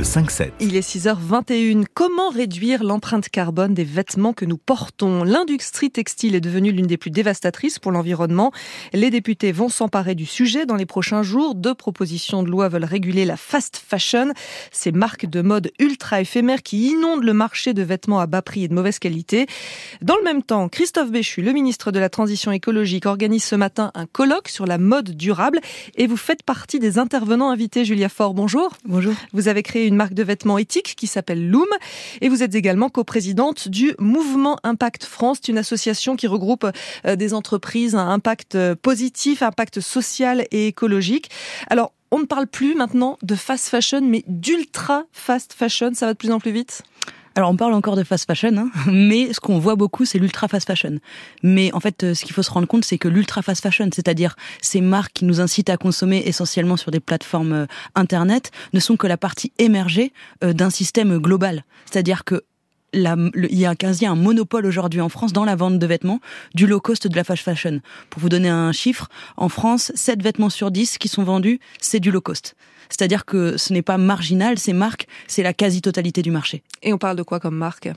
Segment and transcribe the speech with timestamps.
[0.00, 0.52] Le 5-7.
[0.60, 1.84] Il est 6h21.
[1.92, 5.24] Comment réduire l'empreinte carbone des vêtements que nous portons?
[5.24, 8.50] L'industrie textile est devenue l'une des plus dévastatrices pour l'environnement.
[8.94, 11.54] Les députés vont s'emparer du sujet dans les prochains jours.
[11.54, 14.32] Deux propositions de loi veulent réguler la fast fashion,
[14.72, 18.64] ces marques de mode ultra éphémères qui inondent le marché de vêtements à bas prix
[18.64, 19.48] et de mauvaise qualité.
[20.00, 23.90] Dans le même temps, Christophe Béchu, le ministre de la Transition écologique, organise ce matin
[23.94, 25.60] un colloque sur la mode durable
[25.96, 27.84] et vous faites partie des intervenants invités.
[27.84, 28.70] Julia Faure, bonjour.
[28.86, 29.12] Bonjour.
[29.34, 31.68] Vous avez créé une marque de vêtements éthiques qui s'appelle Loom
[32.20, 36.66] et vous êtes également coprésidente du Mouvement Impact France, une association qui regroupe
[37.06, 41.30] euh, des entreprises à impact euh, positif, impact social et écologique.
[41.68, 45.92] Alors, on ne parle plus maintenant de fast fashion, mais d'ultra fast fashion.
[45.94, 46.82] Ça va de plus en plus vite?
[47.36, 50.48] Alors on parle encore de fast fashion, hein, mais ce qu'on voit beaucoup, c'est l'ultra
[50.48, 50.98] fast fashion.
[51.42, 53.88] Mais en fait, euh, ce qu'il faut se rendre compte, c'est que l'ultra fast fashion,
[53.92, 58.80] c'est-à-dire ces marques qui nous incitent à consommer essentiellement sur des plateformes euh, internet, ne
[58.80, 61.64] sont que la partie émergée euh, d'un système global.
[61.90, 62.42] C'est-à-dire que
[62.92, 66.20] la, il y a quasi un monopole aujourd'hui en France dans la vente de vêtements
[66.54, 67.80] du low cost de la fast fashion.
[68.08, 72.00] Pour vous donner un chiffre, en France, 7 vêtements sur 10 qui sont vendus, c'est
[72.00, 72.56] du low cost.
[72.88, 76.62] C'est-à-dire que ce n'est pas marginal, ces marques, c'est la quasi-totalité du marché.
[76.82, 77.88] Et on parle de quoi comme marque?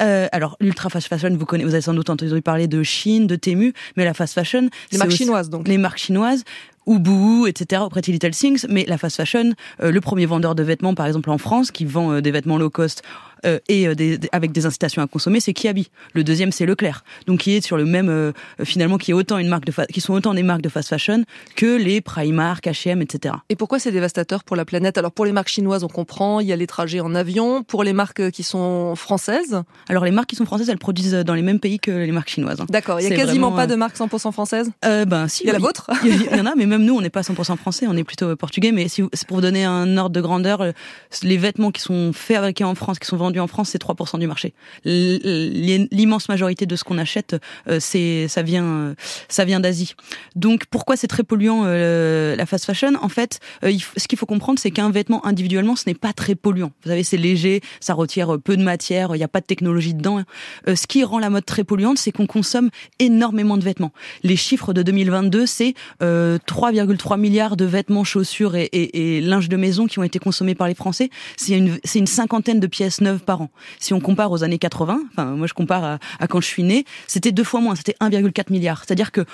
[0.00, 3.26] Euh, alors l'ultra fast fashion, vous connaissez, vous avez sans doute entendu parler de Chine,
[3.26, 5.66] de Temu, mais la fast fashion, les marques chinoises donc.
[5.66, 6.44] Les marques chinoises,
[6.88, 10.94] Ubu, etc., Pretty Little Things, mais la fast fashion, euh, le premier vendeur de vêtements,
[10.94, 13.02] par exemple en France, qui vend euh, des vêtements low cost
[13.46, 15.90] euh, et euh, des, avec des incitations à consommer, c'est Kiabi.
[16.12, 17.04] Le deuxième, c'est Leclerc.
[17.26, 18.32] Donc qui est sur le même, euh,
[18.64, 21.22] finalement, qui est autant une marque de qui sont autant des marques de fast fashion
[21.54, 23.36] que les Primark, H&M, etc.
[23.48, 24.98] Et pourquoi c'est dévastateur pour la planète?
[24.98, 27.62] Alors pour les marques chinoises, on comprend, il y a les trajets en avion.
[27.62, 29.62] Pour les marques qui sont françaises?
[29.88, 32.30] Alors les marques qui sont françaises, elles produisent dans les mêmes pays que les marques
[32.30, 32.60] chinoises.
[32.60, 32.66] Hein.
[32.68, 33.00] D'accord.
[33.00, 34.70] Il y a quasiment pas de marques 100% françaises?
[34.84, 35.44] euh, Ben si.
[35.44, 35.90] Il y a la vôtre?
[36.04, 38.36] Il y en a, mais même nous, on n'est pas 100% français, on est plutôt
[38.36, 38.72] portugais.
[38.72, 40.64] Mais si c'est pour vous donner un ordre de grandeur,
[41.22, 44.26] les vêtements qui sont fabriqués en France, qui sont vendus en France, c'est 3% du
[44.26, 44.54] marché.
[44.84, 47.36] L'immense majorité de ce qu'on achète,
[47.68, 48.94] euh, c'est ça vient
[49.28, 49.94] ça vient d'Asie.
[50.36, 52.92] Donc pourquoi c'est très polluant euh, la fast fashion?
[53.00, 56.34] En fait, euh, ce qu'il faut comprendre, c'est qu'un vêtement individuellement, ce n'est pas très
[56.34, 56.72] polluant.
[56.82, 59.94] Vous savez, c'est léger, ça retire peu de matière, il n'y a pas de technologie
[59.94, 60.22] dedans.
[60.66, 63.92] ce qui rend la mode très polluante, c'est qu'on consomme énormément de vêtements.
[64.22, 65.74] Les chiffres de 2022, c'est
[66.58, 70.56] 3,3 milliards de vêtements, chaussures et, et, et linge de maison qui ont été consommés
[70.56, 71.08] par les Français.
[71.36, 73.50] C'est une, une cinquantaine de pièces neuves par an.
[73.78, 76.64] Si on compare aux années 80, enfin moi je compare à, à quand je suis
[76.64, 78.82] né, c'était deux fois moins, c'était 1,4 milliard.
[78.84, 79.24] C'est-à-dire que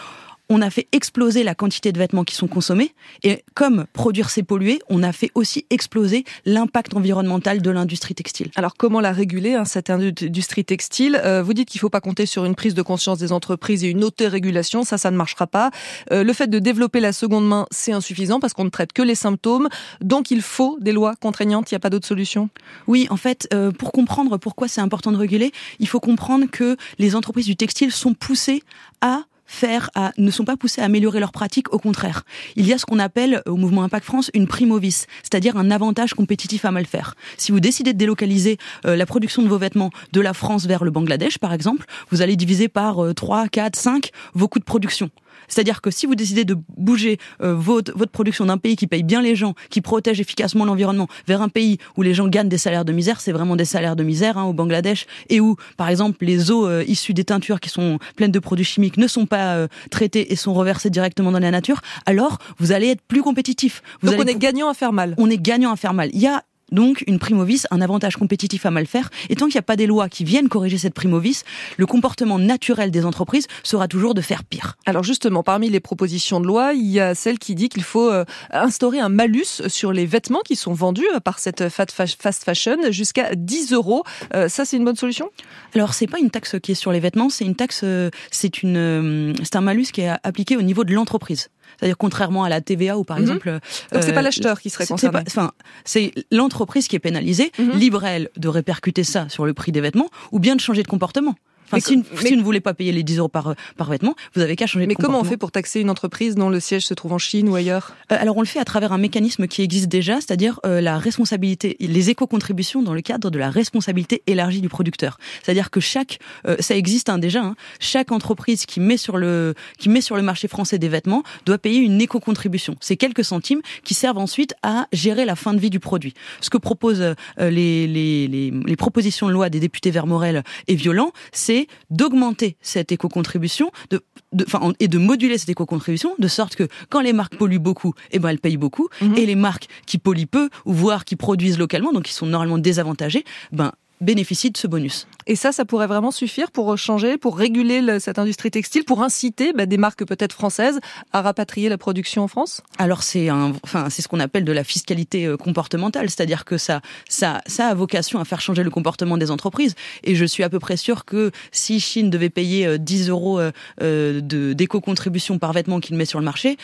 [0.48, 2.94] on a fait exploser la quantité de vêtements qui sont consommés.
[3.22, 8.50] Et comme produire c'est polluer, on a fait aussi exploser l'impact environnemental de l'industrie textile.
[8.56, 11.20] Alors comment la réguler, hein, cette industrie textile?
[11.24, 13.84] Euh, Vous dites qu'il ne faut pas compter sur une prise de conscience des entreprises
[13.84, 15.70] et une autorégulation, ça, ça ne marchera pas.
[16.12, 19.02] Euh, le fait de développer la seconde main, c'est insuffisant parce qu'on ne traite que
[19.02, 19.68] les symptômes.
[20.00, 22.48] Donc il faut des lois contraignantes, il n'y a pas d'autre solution?
[22.86, 26.76] Oui, en fait, euh, pour comprendre pourquoi c'est important de réguler, il faut comprendre que
[26.98, 28.62] les entreprises du textile sont poussées
[29.00, 32.22] à faire à, ne sont pas poussés à améliorer leurs pratiques, au contraire.
[32.56, 36.14] Il y a ce qu'on appelle au mouvement Impact France une primovis, c'est-à-dire un avantage
[36.14, 37.14] compétitif à mal faire.
[37.36, 40.84] Si vous décidez de délocaliser euh, la production de vos vêtements de la France vers
[40.84, 45.10] le Bangladesh, par exemple, vous allez diviser par 3, 4, 5 vos coûts de production.
[45.48, 49.02] C'est-à-dire que si vous décidez de bouger euh, votre, votre production d'un pays qui paye
[49.02, 52.58] bien les gens, qui protège efficacement l'environnement, vers un pays où les gens gagnent des
[52.58, 55.88] salaires de misère, c'est vraiment des salaires de misère hein, au Bangladesh, et où, par
[55.88, 59.26] exemple, les eaux euh, issues des teintures qui sont pleines de produits chimiques ne sont
[59.26, 63.22] pas euh, traitées et sont reversées directement dans la nature, alors vous allez être plus
[63.22, 63.82] compétitif.
[64.02, 65.14] Vous Donc on est gagnant à faire mal.
[65.18, 66.10] On est gagnant à faire mal.
[66.12, 66.42] Il y a
[66.74, 69.10] donc, une primovis, un avantage compétitif à mal faire.
[69.30, 71.44] Et tant qu'il n'y a pas des lois qui viennent corriger cette primovis,
[71.76, 74.76] le comportement naturel des entreprises sera toujours de faire pire.
[74.86, 78.10] Alors justement, parmi les propositions de loi, il y a celle qui dit qu'il faut
[78.10, 82.76] euh, instaurer un malus sur les vêtements qui sont vendus euh, par cette fast fashion
[82.90, 84.02] jusqu'à 10 euros.
[84.34, 85.30] Euh, ça, c'est une bonne solution?
[85.74, 87.84] Alors, c'est pas une taxe qui est sur les vêtements, c'est une taxe,
[88.30, 91.48] c'est une, c'est un malus qui est appliqué au niveau de l'entreprise.
[91.78, 93.22] C'est-à-dire contrairement à la TVA ou par mhm.
[93.22, 93.58] exemple.
[93.92, 95.20] Donc c'est pas l'acheteur qui serait concerné.
[95.26, 95.52] Enfin,
[95.84, 97.72] c'est l'entreprise qui est pénalisée, mhm.
[97.72, 100.88] libre elle de répercuter ça sur le prix des vêtements ou bien de changer de
[100.88, 101.34] comportement
[101.80, 104.66] si, vous ne voulez pas payer les 10 euros par, par vêtement, vous avez qu'à
[104.66, 105.18] changer mais de comportement.
[105.18, 107.48] Mais comment on fait pour taxer une entreprise dont le siège se trouve en Chine
[107.48, 107.94] ou ailleurs?
[108.12, 110.98] Euh, Alors on le fait à travers un mécanisme qui existe déjà, c'est-à-dire euh, la
[110.98, 115.18] responsabilité, les éco-contributions dans le cadre de la responsabilité élargie du producteur.
[115.42, 119.54] C'est-à-dire que chaque, euh, ça existe hein, déjà, hein, chaque entreprise qui met sur le
[119.78, 122.76] qui met sur le marché français des vêtements doit payer une éco-contribution.
[122.80, 126.14] C'est quelques centimes qui servent ensuite à gérer la fin de vie du produit.
[126.40, 131.12] Ce que proposent les, les, les, les propositions de loi des députés Vermorel et Violent,
[131.32, 134.02] c'est c'est d'augmenter cette éco-contribution de,
[134.32, 134.46] de,
[134.80, 138.30] et de moduler cette éco-contribution de sorte que quand les marques polluent beaucoup, eh ben
[138.30, 139.16] elles payent beaucoup, mhm.
[139.16, 142.58] et les marques qui polluent peu ou voire qui produisent localement, donc qui sont normalement
[142.58, 145.06] désavantagées, ben bénéficient de ce bonus.
[145.26, 149.52] Et ça, ça pourrait vraiment suffire pour changer, pour réguler cette industrie textile, pour inciter
[149.54, 150.80] bah, des marques peut-être françaises
[151.12, 152.62] à rapatrier la production en France?
[152.78, 156.82] Alors c'est enfin c'est ce qu'on appelle de la fiscalité euh, comportementale, c'est-à-dire que ça,
[157.08, 159.74] ça, ça a vocation à faire changer le comportement des entreprises.
[160.02, 163.40] Et je suis à peu près sûr que si Chine devait payer 10 euh, euros
[163.80, 166.56] euh, d'éco-contribution par vêtement qu'il met sur le marché,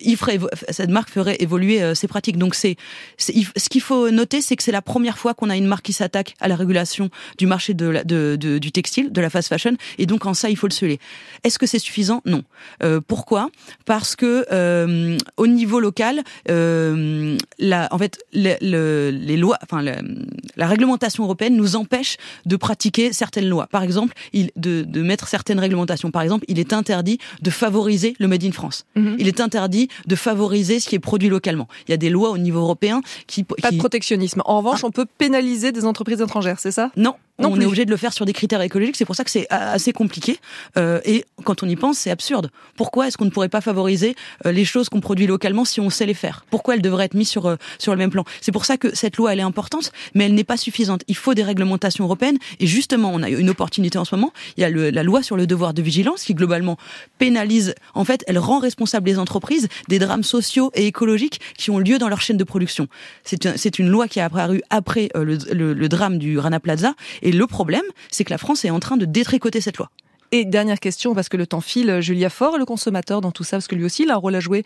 [0.00, 0.38] il ferait,
[0.70, 2.38] cette marque ferait évoluer ses pratiques.
[2.38, 2.76] Donc c'est,
[3.18, 5.92] ce qu'il faut noter, c'est que c'est la première fois qu'on a une marque qui
[5.92, 6.73] s'attaque à la régulation
[7.38, 10.50] du marché de la, de, du textile, de la fast fashion, et donc en ça
[10.50, 10.98] il faut le sceller.
[11.42, 12.22] Est-ce que c'est suffisant?
[12.24, 12.42] Non.
[12.82, 13.50] Euh, pourquoi?
[13.84, 21.24] Parce que euh, au niveau local, euh, la, en fait, les lois, enfin la, réglementation
[21.24, 22.16] européenne nous empêche
[22.46, 23.66] de pratiquer certaines lois.
[23.66, 26.10] Par exemple, il, de, de, mettre certaines réglementations.
[26.10, 28.86] Par exemple, il est interdit de favoriser le made in France.
[28.96, 29.16] Mhm.
[29.18, 31.68] Il est interdit de favoriser ce qui est produit localement.
[31.86, 34.42] Il y a des lois au niveau européen qui pas de protectionnisme.
[34.44, 34.86] En revanche, ah.
[34.86, 36.90] on peut pénaliser des entreprises étrangères, c'est ça?
[36.96, 38.96] Non, on est obligé de le faire sur des critères écologiques.
[38.96, 40.38] C'est pour ça que c'est assez compliqué.
[40.78, 42.50] Euh, et quand on y pense, c'est absurde.
[42.76, 44.14] Pourquoi est-ce qu'on ne pourrait pas favoriser
[44.46, 46.46] euh, les choses qu'on produit localement si on sait les faire?
[46.48, 48.24] Pourquoi elles devraient être mises sur euh, sur le même plan?
[48.40, 51.02] C'est pour ça que cette loi, elle est importante, mais elle n'est pas suffisante.
[51.08, 52.38] Il faut des réglementations européennes.
[52.60, 54.32] Et justement, on a une opportunité en ce moment.
[54.56, 56.78] Il y a le, la loi sur le devoir de vigilance qui globalement
[57.18, 57.74] pénalise.
[57.94, 61.98] En fait, elle rend responsable les entreprises des drames sociaux et écologiques qui ont lieu
[61.98, 62.86] dans leur chaîne de production.
[63.24, 67.32] C'est une loi qui a apparu après le, le, le drame du Rana Plaza et
[67.32, 69.90] le problème, c'est que la France est en train de détricoter cette loi.
[70.32, 73.58] Et dernière question, parce que le temps file, Julia Faure, le consommateur dans tout ça,
[73.58, 74.64] parce que lui aussi, il a un rôle à jouer.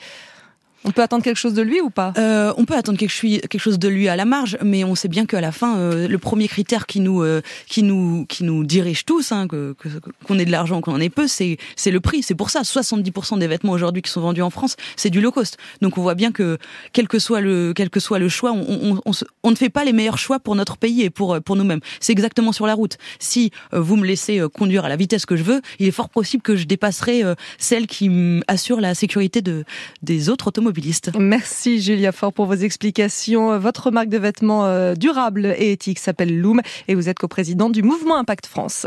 [0.84, 2.12] On peut attendre quelque chose de lui ou pas?
[2.18, 5.26] Euh, On peut attendre quelque, chose de lui à la marge, mais on sait bien
[5.26, 9.04] qu'à la fin, euh, le premier critère qui nous, euh, qui nous, qui nous dirige
[9.04, 9.74] tous, hein, que,
[10.24, 12.22] qu'on ait de l'argent, qu'on en ait peu, c'est, le prix.
[12.22, 15.32] C'est pour ça, 70% des vêtements aujourd'hui qui sont vendus en France, c'est du low
[15.32, 15.58] cost.
[15.82, 16.58] Donc on voit bien que
[16.92, 19.84] quel que soit le, quel que soit le choix, on, on, on, ne fait pas
[19.84, 21.80] les meilleurs choix pour notre pays et pour, pour nous-mêmes.
[21.98, 22.98] C'est exactement sur la route.
[23.18, 26.42] Si vous me laissez conduire à la vitesse que je veux, il est fort possible
[26.42, 27.22] que je dépasserai
[27.58, 28.10] celle qui
[28.46, 29.64] assure la sécurité de,
[30.02, 30.67] des autres automobiles.
[31.18, 33.58] Merci Julia Fort pour vos explications.
[33.58, 37.82] Votre marque de vêtements euh, durable et éthique s'appelle Loom et vous êtes coprésidente du
[37.82, 38.86] mouvement Impact France.